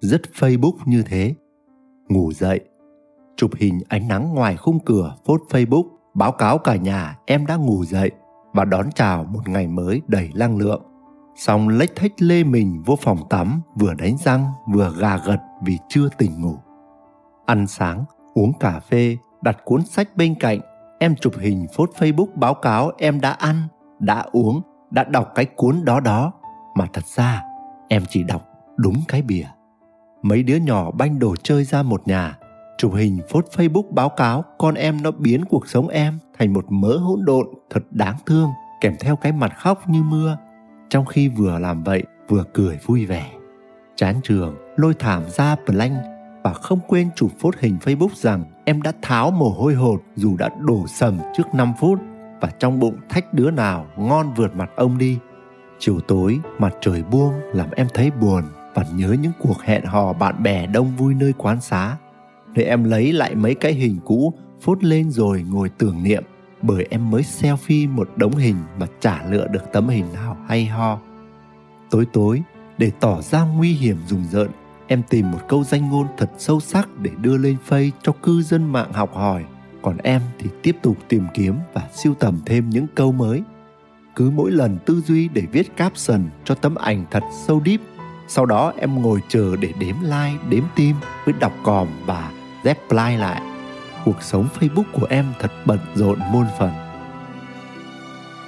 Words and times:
rất 0.00 0.20
Facebook 0.34 0.76
như 0.86 1.02
thế. 1.02 1.34
Ngủ 2.08 2.32
dậy, 2.32 2.60
chụp 3.36 3.50
hình 3.56 3.80
ánh 3.88 4.08
nắng 4.08 4.34
ngoài 4.34 4.56
khung 4.56 4.78
cửa 4.80 5.16
phốt 5.26 5.40
Facebook, 5.50 5.84
báo 6.14 6.32
cáo 6.32 6.58
cả 6.58 6.76
nhà 6.76 7.18
em 7.26 7.46
đã 7.46 7.56
ngủ 7.56 7.84
dậy 7.84 8.10
và 8.52 8.64
đón 8.64 8.92
chào 8.94 9.24
một 9.24 9.48
ngày 9.48 9.66
mới 9.66 10.02
đầy 10.06 10.30
năng 10.34 10.56
lượng. 10.56 10.82
Xong 11.36 11.68
lách 11.68 11.96
thách 11.96 12.12
lê 12.18 12.44
mình 12.44 12.82
vô 12.86 12.96
phòng 13.00 13.18
tắm 13.30 13.60
vừa 13.74 13.94
đánh 13.94 14.16
răng 14.24 14.44
vừa 14.72 14.94
gà 14.98 15.16
gật 15.16 15.38
vì 15.62 15.78
chưa 15.88 16.08
tỉnh 16.18 16.40
ngủ. 16.40 16.54
Ăn 17.46 17.66
sáng, 17.66 18.04
uống 18.34 18.52
cà 18.60 18.80
phê, 18.80 19.16
đặt 19.42 19.56
cuốn 19.64 19.84
sách 19.84 20.16
bên 20.16 20.34
cạnh, 20.40 20.60
em 20.98 21.16
chụp 21.16 21.32
hình 21.40 21.66
phốt 21.76 21.90
Facebook 21.98 22.34
báo 22.34 22.54
cáo 22.54 22.92
em 22.98 23.20
đã 23.20 23.30
ăn, 23.30 23.62
đã 23.98 24.24
uống, 24.32 24.62
đã 24.90 25.04
đọc 25.04 25.32
cái 25.34 25.44
cuốn 25.44 25.84
đó 25.84 26.00
đó. 26.00 26.32
Mà 26.74 26.86
thật 26.92 27.04
ra 27.06 27.42
em 27.88 28.02
chỉ 28.08 28.22
đọc 28.22 28.42
đúng 28.76 28.96
cái 29.08 29.22
bìa 29.22 29.44
mấy 30.22 30.42
đứa 30.42 30.56
nhỏ 30.56 30.90
banh 30.90 31.18
đồ 31.18 31.36
chơi 31.42 31.64
ra 31.64 31.82
một 31.82 32.08
nhà. 32.08 32.38
Chụp 32.78 32.92
hình, 32.94 33.18
phốt 33.30 33.46
facebook 33.56 33.94
báo 33.94 34.08
cáo, 34.08 34.44
con 34.58 34.74
em 34.74 35.02
nó 35.02 35.10
biến 35.10 35.44
cuộc 35.44 35.68
sống 35.68 35.88
em 35.88 36.18
thành 36.38 36.52
một 36.52 36.64
mớ 36.68 36.96
hỗn 36.96 37.24
độn 37.24 37.46
thật 37.70 37.82
đáng 37.90 38.16
thương, 38.26 38.50
kèm 38.80 38.94
theo 39.00 39.16
cái 39.16 39.32
mặt 39.32 39.52
khóc 39.58 39.88
như 39.88 40.02
mưa. 40.02 40.38
Trong 40.88 41.04
khi 41.04 41.28
vừa 41.28 41.58
làm 41.58 41.82
vậy, 41.82 42.02
vừa 42.28 42.44
cười 42.52 42.78
vui 42.86 43.06
vẻ. 43.06 43.30
Chán 43.96 44.20
trường, 44.22 44.56
lôi 44.76 44.94
thảm 44.94 45.22
ra 45.28 45.56
blank 45.66 45.96
và 46.42 46.52
không 46.52 46.80
quên 46.88 47.08
chụp 47.16 47.30
phốt 47.38 47.54
hình 47.58 47.76
facebook 47.84 48.14
rằng 48.14 48.44
em 48.64 48.82
đã 48.82 48.92
tháo 49.02 49.30
mồ 49.30 49.48
hôi 49.48 49.74
hột 49.74 50.02
dù 50.16 50.36
đã 50.36 50.50
đổ 50.60 50.86
sầm 50.86 51.18
trước 51.36 51.54
5 51.54 51.72
phút 51.80 51.98
và 52.40 52.50
trong 52.58 52.78
bụng 52.78 52.96
thách 53.08 53.34
đứa 53.34 53.50
nào 53.50 53.86
ngon 53.96 54.34
vượt 54.36 54.56
mặt 54.56 54.70
ông 54.76 54.98
đi. 54.98 55.18
Chiều 55.78 56.00
tối, 56.00 56.38
mặt 56.58 56.74
trời 56.80 57.02
buông 57.02 57.32
làm 57.52 57.70
em 57.70 57.86
thấy 57.94 58.10
buồn 58.10 58.42
và 58.78 58.84
nhớ 58.94 59.16
những 59.20 59.32
cuộc 59.38 59.62
hẹn 59.62 59.84
hò 59.84 60.12
bạn 60.12 60.42
bè 60.42 60.66
đông 60.66 60.96
vui 60.96 61.14
nơi 61.14 61.32
quán 61.38 61.60
xá. 61.60 61.96
Để 62.54 62.62
em 62.62 62.84
lấy 62.84 63.12
lại 63.12 63.34
mấy 63.34 63.54
cái 63.54 63.72
hình 63.72 63.98
cũ, 64.04 64.34
phốt 64.60 64.84
lên 64.84 65.10
rồi 65.10 65.44
ngồi 65.50 65.68
tưởng 65.68 66.02
niệm, 66.02 66.24
bởi 66.62 66.86
em 66.90 67.10
mới 67.10 67.22
selfie 67.22 67.90
một 67.90 68.08
đống 68.16 68.32
hình 68.32 68.56
mà 68.78 68.86
chả 69.00 69.24
lựa 69.30 69.46
được 69.46 69.72
tấm 69.72 69.88
hình 69.88 70.04
nào 70.14 70.36
hay 70.48 70.66
ho. 70.66 70.98
Tối 71.90 72.06
tối, 72.12 72.42
để 72.78 72.90
tỏ 73.00 73.20
ra 73.22 73.42
nguy 73.42 73.72
hiểm 73.72 73.96
rùng 74.06 74.24
rợn, 74.30 74.48
em 74.86 75.02
tìm 75.10 75.30
một 75.30 75.40
câu 75.48 75.64
danh 75.64 75.90
ngôn 75.90 76.06
thật 76.16 76.30
sâu 76.38 76.60
sắc 76.60 76.88
để 76.98 77.10
đưa 77.20 77.36
lên 77.36 77.56
phây 77.64 77.92
cho 78.02 78.12
cư 78.22 78.42
dân 78.42 78.72
mạng 78.72 78.92
học 78.92 79.14
hỏi. 79.14 79.44
Còn 79.82 79.96
em 79.98 80.22
thì 80.38 80.50
tiếp 80.62 80.76
tục 80.82 80.96
tìm 81.08 81.24
kiếm 81.34 81.54
và 81.72 81.82
siêu 81.94 82.14
tầm 82.18 82.40
thêm 82.46 82.70
những 82.70 82.86
câu 82.94 83.12
mới. 83.12 83.42
Cứ 84.16 84.30
mỗi 84.30 84.50
lần 84.50 84.78
tư 84.86 85.00
duy 85.00 85.28
để 85.28 85.42
viết 85.52 85.76
caption 85.76 86.22
cho 86.44 86.54
tấm 86.54 86.74
ảnh 86.74 87.04
thật 87.10 87.22
sâu 87.46 87.62
deep 87.66 87.80
sau 88.28 88.46
đó 88.46 88.72
em 88.76 89.02
ngồi 89.02 89.22
chờ 89.28 89.56
để 89.56 89.72
đếm 89.78 89.94
like, 90.02 90.38
đếm 90.48 90.64
tim 90.74 90.96
với 91.24 91.34
đọc 91.40 91.52
còm 91.64 91.88
và 92.06 92.30
reply 92.64 93.16
lại. 93.16 93.42
Cuộc 94.04 94.22
sống 94.22 94.48
Facebook 94.60 94.84
của 94.92 95.06
em 95.10 95.26
thật 95.38 95.52
bận 95.64 95.78
rộn 95.94 96.18
muôn 96.32 96.46
phần. 96.58 96.70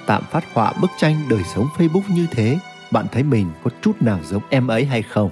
Tạm 0.05 0.23
phát 0.31 0.43
họa 0.53 0.73
bức 0.81 0.91
tranh 0.97 1.15
đời 1.29 1.43
sống 1.55 1.67
Facebook 1.77 2.15
như 2.15 2.27
thế, 2.31 2.57
bạn 2.91 3.05
thấy 3.11 3.23
mình 3.23 3.47
có 3.63 3.71
chút 3.81 4.01
nào 4.01 4.19
giống 4.23 4.43
em 4.49 4.67
ấy 4.67 4.85
hay 4.85 5.01
không? 5.01 5.29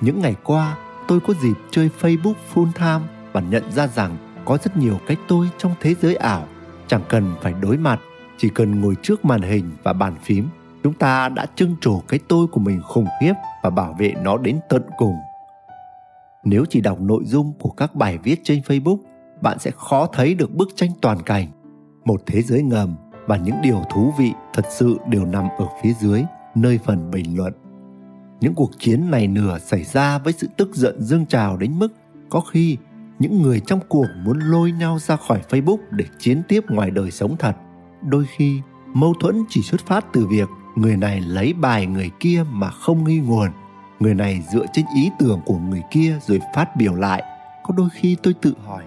Những 0.00 0.20
ngày 0.20 0.36
qua, 0.42 0.76
tôi 1.08 1.20
có 1.20 1.34
dịp 1.42 1.56
chơi 1.70 1.90
Facebook 2.00 2.34
full 2.54 2.72
time 2.72 3.06
và 3.32 3.40
nhận 3.40 3.72
ra 3.72 3.86
rằng 3.86 4.16
có 4.44 4.58
rất 4.64 4.76
nhiều 4.76 5.00
cách 5.06 5.18
tôi 5.28 5.48
trong 5.58 5.74
thế 5.80 5.94
giới 6.02 6.14
ảo, 6.14 6.46
chẳng 6.88 7.02
cần 7.08 7.34
phải 7.42 7.54
đối 7.60 7.76
mặt, 7.76 8.00
chỉ 8.38 8.48
cần 8.48 8.80
ngồi 8.80 8.96
trước 9.02 9.24
màn 9.24 9.42
hình 9.42 9.70
và 9.82 9.92
bàn 9.92 10.14
phím 10.24 10.48
chúng 10.84 10.94
ta 10.94 11.28
đã 11.28 11.46
trưng 11.56 11.76
trổ 11.80 12.00
cái 12.08 12.20
tôi 12.28 12.46
của 12.46 12.60
mình 12.60 12.80
khủng 12.82 13.06
khiếp 13.20 13.32
và 13.62 13.70
bảo 13.70 13.96
vệ 13.98 14.12
nó 14.22 14.38
đến 14.38 14.60
tận 14.68 14.82
cùng. 14.96 15.14
Nếu 16.44 16.64
chỉ 16.70 16.80
đọc 16.80 17.00
nội 17.00 17.22
dung 17.26 17.52
của 17.60 17.70
các 17.70 17.94
bài 17.94 18.18
viết 18.18 18.40
trên 18.44 18.60
facebook, 18.60 18.98
bạn 19.42 19.58
sẽ 19.58 19.70
khó 19.70 20.06
thấy 20.06 20.34
được 20.34 20.54
bức 20.54 20.68
tranh 20.76 20.90
toàn 21.00 21.22
cảnh, 21.22 21.46
một 22.04 22.22
thế 22.26 22.42
giới 22.42 22.62
ngầm 22.62 22.96
và 23.26 23.36
những 23.36 23.56
điều 23.62 23.82
thú 23.90 24.12
vị 24.18 24.32
thật 24.54 24.64
sự 24.70 24.98
đều 25.08 25.24
nằm 25.24 25.48
ở 25.58 25.66
phía 25.82 25.92
dưới 25.92 26.24
nơi 26.54 26.78
phần 26.84 27.10
bình 27.10 27.36
luận. 27.36 27.52
Những 28.40 28.54
cuộc 28.54 28.70
chiến 28.78 29.10
này 29.10 29.26
nửa 29.26 29.58
xảy 29.58 29.84
ra 29.84 30.18
với 30.18 30.32
sự 30.32 30.48
tức 30.56 30.74
giận 30.74 31.02
dương 31.02 31.26
trào 31.26 31.56
đến 31.56 31.78
mức 31.78 31.88
có 32.30 32.40
khi 32.40 32.76
những 33.18 33.42
người 33.42 33.60
trong 33.66 33.80
cuộc 33.88 34.06
muốn 34.24 34.38
lôi 34.38 34.72
nhau 34.72 34.98
ra 34.98 35.16
khỏi 35.16 35.40
facebook 35.48 35.78
để 35.90 36.04
chiến 36.18 36.42
tiếp 36.48 36.64
ngoài 36.68 36.90
đời 36.90 37.10
sống 37.10 37.36
thật. 37.38 37.56
Đôi 38.08 38.24
khi 38.36 38.60
mâu 38.94 39.14
thuẫn 39.20 39.44
chỉ 39.48 39.62
xuất 39.62 39.86
phát 39.86 40.06
từ 40.12 40.26
việc 40.26 40.48
người 40.76 40.96
này 40.96 41.20
lấy 41.20 41.52
bài 41.52 41.86
người 41.86 42.10
kia 42.20 42.44
mà 42.50 42.70
không 42.70 43.04
nghi 43.04 43.18
nguồn 43.18 43.50
người 44.00 44.14
này 44.14 44.42
dựa 44.52 44.66
trên 44.72 44.84
ý 44.96 45.10
tưởng 45.18 45.40
của 45.44 45.58
người 45.58 45.82
kia 45.90 46.18
rồi 46.26 46.40
phát 46.54 46.76
biểu 46.76 46.94
lại. 46.94 47.22
Có 47.62 47.74
đôi 47.76 47.88
khi 47.92 48.16
tôi 48.22 48.34
tự 48.42 48.54
hỏi, 48.66 48.82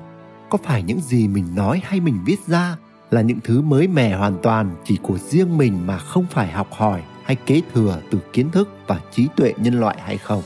có 0.49 0.57
phải 0.63 0.83
những 0.83 0.99
gì 0.99 1.27
mình 1.27 1.45
nói 1.55 1.81
hay 1.83 1.99
mình 1.99 2.19
viết 2.25 2.39
ra 2.47 2.77
là 3.11 3.21
những 3.21 3.39
thứ 3.43 3.61
mới 3.61 3.87
mẻ 3.87 4.17
hoàn 4.17 4.37
toàn 4.43 4.75
chỉ 4.85 4.97
của 5.01 5.17
riêng 5.17 5.57
mình 5.57 5.87
mà 5.87 5.97
không 5.97 6.25
phải 6.29 6.51
học 6.51 6.67
hỏi 6.71 7.01
hay 7.23 7.35
kế 7.35 7.61
thừa 7.73 8.01
từ 8.11 8.19
kiến 8.33 8.49
thức 8.49 8.69
và 8.87 8.99
trí 9.11 9.27
tuệ 9.35 9.53
nhân 9.57 9.79
loại 9.79 9.97
hay 10.01 10.17
không? 10.17 10.43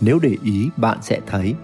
Nếu 0.00 0.18
để 0.22 0.36
ý, 0.44 0.68
bạn 0.76 0.98
sẽ 1.02 1.20
thấy 1.26 1.54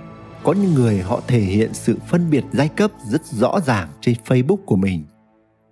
có 0.42 0.52
những 0.52 0.74
người 0.74 1.02
họ 1.02 1.20
thể 1.26 1.40
hiện 1.40 1.74
sự 1.74 1.98
phân 2.08 2.30
biệt 2.30 2.44
giai 2.52 2.68
cấp 2.68 2.90
rất 3.04 3.26
rõ 3.26 3.60
ràng 3.66 3.88
trên 4.00 4.16
facebook 4.26 4.56
của 4.66 4.76
mình. 4.76 5.04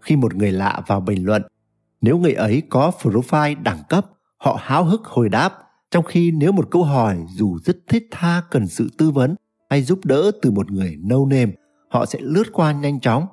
Khi 0.00 0.16
một 0.16 0.34
người 0.34 0.52
lạ 0.52 0.82
vào 0.86 1.00
bình 1.00 1.26
luận 1.26 1.42
nếu 2.00 2.18
người 2.18 2.32
ấy 2.32 2.62
có 2.68 2.92
profile 3.02 3.62
đẳng 3.62 3.82
cấp, 3.88 4.06
họ 4.38 4.58
háo 4.60 4.84
hức 4.84 5.04
hồi 5.04 5.28
đáp, 5.28 5.52
trong 5.90 6.04
khi 6.04 6.30
nếu 6.30 6.52
một 6.52 6.70
câu 6.70 6.84
hỏi 6.84 7.16
dù 7.28 7.58
rất 7.64 7.76
thiết 7.88 8.08
tha 8.10 8.42
cần 8.50 8.66
sự 8.66 8.88
tư 8.98 9.10
vấn 9.10 9.34
hay 9.70 9.82
giúp 9.82 9.98
đỡ 10.04 10.30
từ 10.42 10.50
một 10.50 10.70
người 10.70 10.96
no 11.04 11.16
nềm, 11.26 11.52
họ 11.88 12.06
sẽ 12.06 12.18
lướt 12.22 12.44
qua 12.52 12.72
nhanh 12.72 13.00
chóng. 13.00 13.26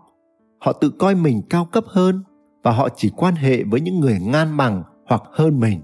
Họ 0.59 0.73
tự 0.73 0.89
coi 0.89 1.15
mình 1.15 1.41
cao 1.49 1.65
cấp 1.65 1.83
hơn 1.87 2.23
và 2.63 2.71
họ 2.71 2.89
chỉ 2.95 3.09
quan 3.15 3.35
hệ 3.35 3.63
với 3.63 3.81
những 3.81 3.99
người 3.99 4.19
ngang 4.19 4.57
bằng 4.57 4.83
hoặc 5.07 5.23
hơn 5.31 5.59
mình. 5.59 5.81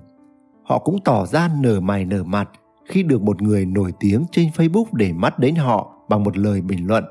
Họ 0.64 0.80
cũng 0.80 1.00
tỏ 1.06 1.26
ra 1.26 1.50
nở 1.60 1.80
mày 1.80 2.06
nở 2.06 2.24
mặt 2.24 2.50
khi 2.86 3.04
được 3.04 3.22
một 3.22 3.42
người 3.42 3.66
nổi 3.66 3.94
tiếng 4.00 4.26
trên 4.32 4.50
Facebook 4.56 4.86
để 4.92 5.14
mắt 5.14 5.40
đến 5.40 5.56
họ 5.56 5.94
bằng 6.10 6.24
một 6.24 6.38
lời 6.38 6.62
bình 6.62 6.88
luận. 6.88 7.04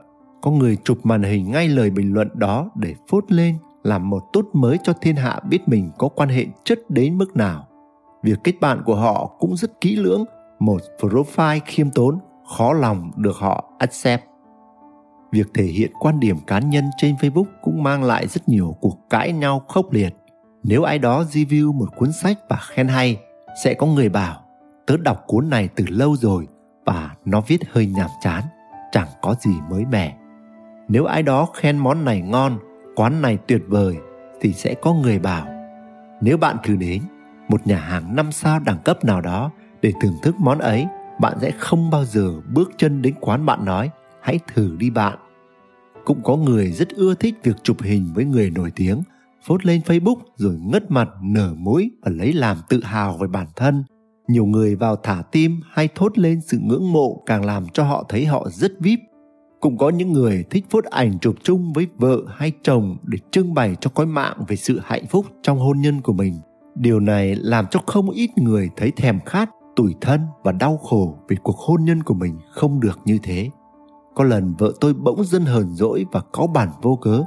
Có 0.43 0.51
người 0.51 0.77
chụp 0.85 1.07
màn 1.07 1.23
hình 1.23 1.51
ngay 1.51 1.69
lời 1.69 1.91
bình 1.91 2.13
luận 2.13 2.29
đó 2.35 2.71
để 2.77 2.95
phốt 3.09 3.33
lên 3.33 3.57
làm 3.89 4.11
một 4.11 4.23
tốt 4.33 4.47
mới 4.53 4.79
cho 4.83 4.93
thiên 4.93 5.17
hạ 5.17 5.41
biết 5.49 5.69
mình 5.69 5.91
có 5.99 6.09
quan 6.09 6.29
hệ 6.29 6.47
chất 6.65 6.79
đến 6.89 7.19
mức 7.19 7.37
nào. 7.37 7.67
Việc 8.23 8.39
kết 8.45 8.53
bạn 8.61 8.83
của 8.85 8.95
họ 8.95 9.27
cũng 9.39 9.57
rất 9.57 9.81
kỹ 9.81 9.97
lưỡng, 9.97 10.25
một 10.59 10.83
profile 11.01 11.61
khiêm 11.67 11.91
tốn, 11.91 12.19
khó 12.57 12.73
lòng 12.73 13.11
được 13.17 13.37
họ 13.37 13.73
accept. 13.79 14.23
Việc 15.33 15.47
thể 15.55 15.65
hiện 15.65 15.93
quan 16.01 16.21
điểm 16.21 16.37
cá 16.47 16.59
nhân 16.59 16.85
trên 16.97 17.15
Facebook 17.15 17.45
cũng 17.63 17.83
mang 17.83 18.05
lại 18.05 18.27
rất 18.27 18.49
nhiều 18.49 18.77
cuộc 18.81 18.99
cãi 19.11 19.33
nhau 19.33 19.63
khốc 19.69 19.93
liệt. 19.93 20.17
Nếu 20.63 20.83
ai 20.83 20.99
đó 20.99 21.23
review 21.23 21.73
một 21.73 21.97
cuốn 21.97 22.13
sách 22.13 22.39
và 22.49 22.57
khen 22.61 22.89
hay, 22.89 23.21
sẽ 23.65 23.75
có 23.75 23.87
người 23.87 24.09
bảo 24.09 24.41
tớ 24.87 24.97
đọc 24.97 25.25
cuốn 25.27 25.51
này 25.51 25.69
từ 25.77 25.85
lâu 25.89 26.17
rồi 26.17 26.47
và 26.87 27.15
nó 27.25 27.41
viết 27.41 27.59
hơi 27.73 27.87
nhàm 27.87 28.11
chán, 28.21 28.43
chẳng 28.93 29.09
có 29.23 29.35
gì 29.41 29.53
mới 29.71 29.85
mẻ. 29.85 30.17
Nếu 30.89 31.05
ai 31.05 31.23
đó 31.23 31.49
khen 31.55 31.79
món 31.79 32.05
này 32.05 32.21
ngon 32.21 32.59
quán 32.99 33.23
này 33.23 33.39
tuyệt 33.47 33.63
vời 33.69 33.97
thì 34.41 34.53
sẽ 34.53 34.75
có 34.83 34.95
người 34.95 35.19
bảo, 35.19 35.47
nếu 36.21 36.37
bạn 36.37 36.57
thử 36.65 36.77
đến 36.77 37.03
một 37.49 37.67
nhà 37.67 37.79
hàng 37.79 38.17
năm 38.17 38.33
sao 38.33 38.61
đẳng 38.61 38.79
cấp 38.85 39.05
nào 39.05 39.21
đó 39.21 39.51
để 39.83 39.93
thưởng 40.03 40.17
thức 40.23 40.35
món 40.39 40.59
ấy, 40.59 40.87
bạn 41.21 41.39
sẽ 41.41 41.51
không 41.51 41.91
bao 41.91 42.05
giờ 42.05 42.41
bước 42.55 42.71
chân 42.77 43.03
đến 43.03 43.15
quán 43.21 43.47
bạn 43.47 43.65
nói, 43.65 43.91
hãy 44.23 44.39
thử 44.55 44.77
đi 44.79 44.91
bạn 44.91 45.19
cũng 46.05 46.23
có 46.23 46.37
người 46.37 46.73
rất 46.73 46.89
ưa 46.89 47.15
thích 47.15 47.35
việc 47.43 47.57
chụp 47.63 47.83
hình 47.83 48.13
với 48.15 48.25
người 48.25 48.51
nổi 48.51 48.73
tiếng, 48.77 49.03
phốt 49.47 49.67
lên 49.67 49.81
facebook 49.87 50.17
rồi 50.37 50.59
ngất 50.61 50.91
mặt, 50.91 51.09
nở 51.23 51.55
mũi 51.57 51.91
và 52.03 52.11
lấy 52.15 52.33
làm 52.33 52.57
tự 52.69 52.85
hào 52.85 53.17
về 53.21 53.29
bản 53.29 53.47
thân. 53.57 53.85
Nhiều 54.29 54.47
người 54.47 54.77
vào 54.77 54.97
thả 54.97 55.23
tim 55.33 55.61
hay 55.71 55.89
thốt 55.95 56.19
lên 56.19 56.41
sự 56.41 56.59
ngưỡng 56.63 56.93
mộ 56.93 57.23
càng 57.27 57.45
làm 57.45 57.67
cho 57.69 57.85
họ 57.85 58.05
thấy 58.09 58.27
họ 58.27 58.49
rất 58.51 58.73
vip 58.81 58.99
cũng 59.61 59.79
có 59.79 59.89
những 59.89 60.13
người 60.13 60.45
thích 60.51 60.65
phốt 60.71 60.85
ảnh 60.85 61.19
chụp 61.19 61.35
chung 61.43 61.73
với 61.73 61.87
vợ 61.99 62.19
hay 62.29 62.53
chồng 62.63 62.97
để 63.03 63.19
trưng 63.31 63.55
bày 63.55 63.77
cho 63.81 63.91
cõi 63.95 64.07
mạng 64.07 64.37
về 64.49 64.57
sự 64.57 64.81
hạnh 64.85 65.07
phúc 65.07 65.27
trong 65.43 65.59
hôn 65.59 65.81
nhân 65.81 66.01
của 66.01 66.13
mình 66.13 66.41
điều 66.79 67.01
này 67.01 67.35
làm 67.35 67.67
cho 67.71 67.81
không 67.87 68.11
ít 68.11 68.31
người 68.39 68.71
thấy 68.77 68.91
thèm 68.91 69.21
khát 69.21 69.51
tủi 69.77 69.95
thân 70.01 70.21
và 70.43 70.53
đau 70.53 70.77
khổ 70.77 71.15
vì 71.29 71.37
cuộc 71.43 71.57
hôn 71.57 71.85
nhân 71.85 72.03
của 72.03 72.15
mình 72.15 72.39
không 72.51 72.81
được 72.81 72.99
như 73.05 73.19
thế. 73.23 73.51
Có 74.15 74.25
lần 74.25 74.55
vợ 74.59 74.73
tôi 74.81 74.95
bỗng 74.95 75.25
dưng 75.25 75.45
hờn 75.45 75.75
dỗi 75.75 76.07
và 76.13 76.21
có 76.33 76.47
bản 76.47 76.69
vô 76.83 76.97
cớ. 76.97 77.23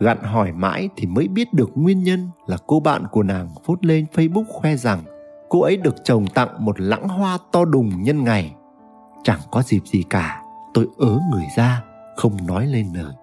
Gặn 0.00 0.22
hỏi 0.22 0.52
mãi 0.52 0.88
thì 0.96 1.06
mới 1.06 1.28
biết 1.28 1.54
được 1.54 1.70
nguyên 1.74 2.02
nhân 2.02 2.28
là 2.46 2.56
cô 2.66 2.80
bạn 2.80 3.04
của 3.10 3.22
nàng 3.22 3.48
phốt 3.64 3.84
lên 3.84 4.06
Facebook 4.14 4.44
khoe 4.48 4.76
rằng 4.76 5.02
cô 5.48 5.60
ấy 5.60 5.76
được 5.76 5.94
chồng 6.04 6.26
tặng 6.26 6.64
một 6.64 6.80
lãng 6.80 7.08
hoa 7.08 7.38
to 7.52 7.64
đùng 7.64 8.02
nhân 8.02 8.24
ngày. 8.24 8.54
Chẳng 9.24 9.40
có 9.50 9.62
dịp 9.62 9.82
gì 9.84 10.04
cả, 10.10 10.39
tôi 10.74 10.86
ớ 10.98 11.20
người 11.30 11.44
ra, 11.56 11.82
không 12.16 12.46
nói 12.46 12.66
lên 12.66 12.86
lời. 12.94 13.14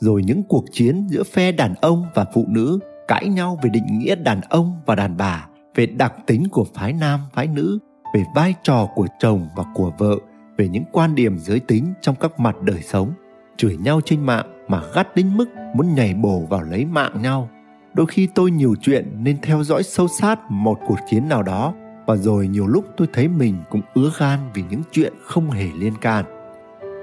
Rồi 0.00 0.22
những 0.22 0.42
cuộc 0.42 0.64
chiến 0.72 1.06
giữa 1.08 1.22
phe 1.22 1.52
đàn 1.52 1.74
ông 1.74 2.06
và 2.14 2.24
phụ 2.34 2.44
nữ 2.48 2.78
cãi 3.08 3.28
nhau 3.28 3.58
về 3.62 3.70
định 3.70 3.98
nghĩa 3.98 4.14
đàn 4.14 4.40
ông 4.40 4.80
và 4.86 4.94
đàn 4.94 5.16
bà, 5.16 5.46
về 5.74 5.86
đặc 5.86 6.14
tính 6.26 6.48
của 6.50 6.66
phái 6.74 6.92
nam 6.92 7.20
phái 7.32 7.46
nữ, 7.46 7.78
về 8.14 8.24
vai 8.34 8.54
trò 8.62 8.88
của 8.94 9.06
chồng 9.18 9.48
và 9.56 9.64
của 9.74 9.92
vợ, 9.98 10.16
về 10.56 10.68
những 10.68 10.84
quan 10.92 11.14
điểm 11.14 11.38
giới 11.38 11.60
tính 11.60 11.94
trong 12.00 12.14
các 12.20 12.40
mặt 12.40 12.56
đời 12.62 12.82
sống, 12.82 13.10
chửi 13.56 13.76
nhau 13.76 14.00
trên 14.04 14.20
mạng 14.26 14.64
mà 14.68 14.82
gắt 14.94 15.14
đến 15.16 15.36
mức 15.36 15.48
muốn 15.74 15.94
nhảy 15.94 16.14
bổ 16.14 16.40
vào 16.50 16.62
lấy 16.62 16.84
mạng 16.84 17.22
nhau. 17.22 17.48
Đôi 17.94 18.06
khi 18.06 18.28
tôi 18.34 18.50
nhiều 18.50 18.74
chuyện 18.80 19.24
nên 19.24 19.36
theo 19.42 19.64
dõi 19.64 19.82
sâu 19.82 20.08
sát 20.08 20.50
một 20.50 20.78
cuộc 20.88 20.98
chiến 21.10 21.28
nào 21.28 21.42
đó 21.42 21.74
và 22.06 22.16
rồi 22.16 22.48
nhiều 22.48 22.66
lúc 22.66 22.84
tôi 22.96 23.08
thấy 23.12 23.28
mình 23.28 23.56
cũng 23.70 23.80
ứa 23.94 24.10
gan 24.18 24.38
vì 24.54 24.64
những 24.70 24.82
chuyện 24.92 25.12
không 25.22 25.50
hề 25.50 25.66
liên 25.78 25.94
can. 26.00 26.24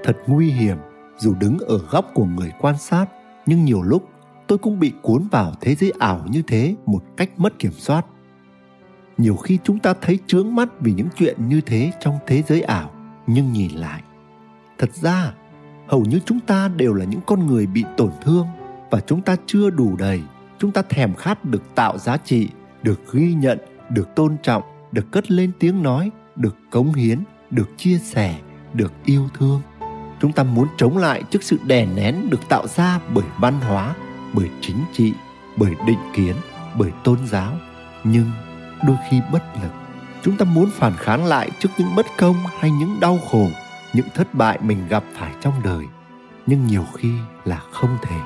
Thật 0.04 0.16
nguy 0.26 0.50
hiểm 0.50 0.76
dù 1.18 1.34
đứng 1.34 1.58
ở 1.58 1.78
góc 1.78 2.10
của 2.14 2.24
người 2.24 2.52
quan 2.60 2.78
sát, 2.78 3.06
nhưng 3.46 3.64
nhiều 3.64 3.82
lúc 3.82 4.08
tôi 4.46 4.58
cũng 4.58 4.80
bị 4.80 4.92
cuốn 5.02 5.28
vào 5.30 5.52
thế 5.60 5.74
giới 5.74 5.92
ảo 5.98 6.26
như 6.30 6.42
thế 6.46 6.74
một 6.86 7.02
cách 7.16 7.30
mất 7.36 7.58
kiểm 7.58 7.72
soát. 7.72 8.06
Nhiều 9.18 9.36
khi 9.36 9.58
chúng 9.64 9.78
ta 9.78 9.94
thấy 10.00 10.18
trướng 10.26 10.54
mắt 10.54 10.68
vì 10.80 10.92
những 10.92 11.08
chuyện 11.16 11.48
như 11.48 11.60
thế 11.60 11.92
trong 12.00 12.18
thế 12.26 12.42
giới 12.42 12.62
ảo, 12.62 12.90
nhưng 13.26 13.52
nhìn 13.52 13.70
lại, 13.70 14.02
thật 14.78 14.94
ra 14.94 15.34
hầu 15.88 16.04
như 16.04 16.20
chúng 16.26 16.40
ta 16.40 16.68
đều 16.68 16.94
là 16.94 17.04
những 17.04 17.20
con 17.26 17.46
người 17.46 17.66
bị 17.66 17.84
tổn 17.96 18.10
thương 18.22 18.46
và 18.90 19.00
chúng 19.00 19.22
ta 19.22 19.36
chưa 19.46 19.70
đủ 19.70 19.96
đầy, 19.96 20.22
chúng 20.58 20.72
ta 20.72 20.82
thèm 20.82 21.14
khát 21.14 21.44
được 21.44 21.62
tạo 21.74 21.98
giá 21.98 22.16
trị, 22.16 22.48
được 22.82 23.12
ghi 23.12 23.34
nhận, 23.34 23.58
được 23.90 24.14
tôn 24.14 24.36
trọng, 24.42 24.62
được 24.92 25.10
cất 25.10 25.30
lên 25.30 25.50
tiếng 25.58 25.82
nói, 25.82 26.10
được 26.36 26.56
cống 26.70 26.92
hiến, 26.92 27.18
được 27.50 27.68
chia 27.76 27.98
sẻ, 27.98 28.40
được 28.72 28.92
yêu 29.04 29.28
thương 29.38 29.60
chúng 30.24 30.32
ta 30.32 30.42
muốn 30.42 30.68
chống 30.76 30.98
lại 30.98 31.22
trước 31.30 31.42
sự 31.42 31.58
đè 31.64 31.86
nén 31.86 32.30
được 32.30 32.48
tạo 32.48 32.66
ra 32.66 33.00
bởi 33.14 33.24
văn 33.38 33.60
hóa, 33.60 33.94
bởi 34.32 34.50
chính 34.60 34.84
trị, 34.92 35.12
bởi 35.56 35.74
định 35.86 35.98
kiến, 36.14 36.36
bởi 36.78 36.90
tôn 37.04 37.18
giáo. 37.26 37.52
Nhưng 38.04 38.30
đôi 38.86 38.96
khi 39.10 39.20
bất 39.32 39.42
lực. 39.62 39.72
Chúng 40.22 40.36
ta 40.36 40.44
muốn 40.44 40.70
phản 40.70 40.92
kháng 40.96 41.24
lại 41.24 41.50
trước 41.58 41.68
những 41.78 41.94
bất 41.96 42.06
công 42.18 42.36
hay 42.60 42.70
những 42.70 43.00
đau 43.00 43.18
khổ, 43.30 43.48
những 43.92 44.06
thất 44.14 44.34
bại 44.34 44.58
mình 44.62 44.88
gặp 44.88 45.04
phải 45.14 45.32
trong 45.40 45.54
đời. 45.64 45.84
Nhưng 46.46 46.66
nhiều 46.66 46.84
khi 46.94 47.12
là 47.44 47.60
không 47.72 47.98
thể. 48.02 48.16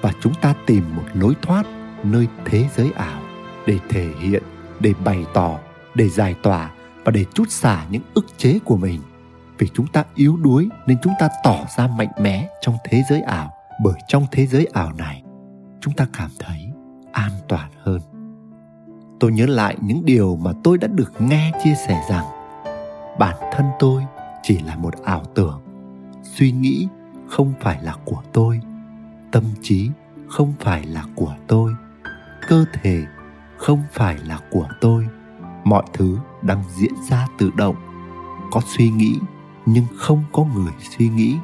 Và 0.00 0.12
chúng 0.20 0.34
ta 0.34 0.54
tìm 0.66 0.84
một 0.96 1.04
lối 1.14 1.34
thoát 1.42 1.66
nơi 2.04 2.28
thế 2.44 2.68
giới 2.76 2.90
ảo 2.96 3.22
để 3.66 3.78
thể 3.88 4.08
hiện, 4.20 4.42
để 4.80 4.94
bày 5.04 5.26
tỏ, 5.34 5.58
để 5.94 6.08
giải 6.08 6.34
tỏa 6.42 6.70
và 7.04 7.12
để 7.12 7.24
chút 7.34 7.50
xả 7.50 7.84
những 7.90 8.02
ức 8.14 8.26
chế 8.38 8.58
của 8.64 8.76
mình 8.76 9.00
vì 9.62 9.68
chúng 9.74 9.86
ta 9.86 10.04
yếu 10.14 10.36
đuối 10.36 10.68
nên 10.86 10.98
chúng 11.02 11.12
ta 11.18 11.28
tỏ 11.44 11.56
ra 11.76 11.86
mạnh 11.86 12.12
mẽ 12.20 12.48
trong 12.60 12.76
thế 12.84 13.02
giới 13.10 13.20
ảo, 13.20 13.50
bởi 13.82 13.94
trong 14.08 14.26
thế 14.30 14.46
giới 14.46 14.66
ảo 14.72 14.92
này, 14.92 15.22
chúng 15.80 15.94
ta 15.94 16.06
cảm 16.18 16.30
thấy 16.38 16.70
an 17.12 17.30
toàn 17.48 17.70
hơn. 17.82 18.00
Tôi 19.20 19.32
nhớ 19.32 19.46
lại 19.46 19.76
những 19.80 20.04
điều 20.04 20.36
mà 20.36 20.52
tôi 20.64 20.78
đã 20.78 20.88
được 20.88 21.12
nghe 21.18 21.52
chia 21.64 21.74
sẻ 21.74 22.02
rằng, 22.10 22.24
bản 23.18 23.36
thân 23.52 23.66
tôi 23.78 24.02
chỉ 24.42 24.58
là 24.58 24.76
một 24.76 24.94
ảo 25.04 25.24
tưởng, 25.34 25.60
suy 26.22 26.52
nghĩ 26.52 26.88
không 27.28 27.52
phải 27.60 27.82
là 27.82 27.94
của 28.04 28.22
tôi, 28.32 28.60
tâm 29.32 29.44
trí 29.62 29.90
không 30.28 30.52
phải 30.60 30.86
là 30.86 31.04
của 31.14 31.34
tôi, 31.46 31.74
cơ 32.48 32.64
thể 32.72 33.02
không 33.56 33.82
phải 33.92 34.18
là 34.18 34.38
của 34.50 34.68
tôi, 34.80 35.06
mọi 35.64 35.82
thứ 35.92 36.18
đang 36.42 36.62
diễn 36.76 36.92
ra 37.10 37.26
tự 37.38 37.50
động, 37.56 37.76
có 38.50 38.60
suy 38.76 38.90
nghĩ 38.90 39.18
nhưng 39.66 39.84
không 39.96 40.24
có 40.32 40.44
người 40.44 40.72
suy 40.80 41.08
nghĩ, 41.08 41.36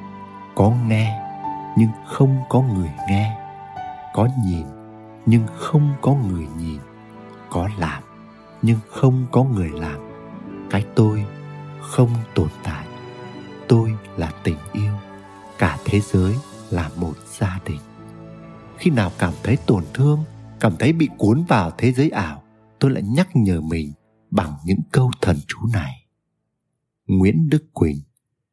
có 0.55 0.70
nghe 0.70 1.20
nhưng 1.76 1.91
không 2.06 2.37
có 2.49 2.62
người 2.62 2.91
nghe, 3.09 3.38
có 4.15 4.29
nhìn 4.47 4.67
nhưng 5.26 5.47
không 5.56 5.94
có 6.00 6.15
người 6.15 6.47
nhìn, 6.59 6.81
có 7.50 7.69
làm 7.79 8.03
nhưng 8.62 8.79
không 8.88 9.26
có 9.32 9.44
người 9.44 9.70
làm. 9.70 10.00
Cái 10.70 10.85
tôi 10.94 11.25
không 11.81 12.11
tồn 12.35 12.49
tại, 12.62 12.87
tôi 13.69 13.94
là 14.17 14.32
tình 14.44 14.56
yêu, 14.73 14.93
cả 15.59 15.79
thế 15.85 16.00
giới 16.00 16.35
là 16.71 16.91
một 16.97 17.14
gia 17.38 17.61
đình. 17.67 17.81
Khi 18.79 18.91
nào 18.91 19.12
cảm 19.19 19.35
thấy 19.43 19.56
tổn 19.67 19.85
thương, 19.94 20.25
cảm 20.61 20.76
thấy 20.79 20.93
bị 20.93 21.09
cuốn 21.19 21.44
vào 21.49 21.71
thế 21.79 21.93
giới 21.93 22.11
ảo, 22.11 22.43
tôi 22.79 22.91
lại 22.91 23.03
nhắc 23.03 23.29
nhở 23.35 23.61
mình 23.61 23.93
bằng 24.31 24.53
những 24.64 24.81
câu 24.93 25.11
thần 25.21 25.37
chú 25.49 25.59
này. 25.73 26.06
Nguyễn 27.06 27.49
đức 27.50 27.64
quỳnh 27.73 28.00